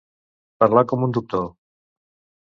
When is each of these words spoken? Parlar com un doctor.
Parlar 0.63 0.83
com 0.91 1.05
un 1.07 1.13
doctor. 1.17 1.43